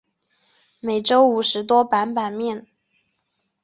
[0.79, 2.65] 每周五十多版版面。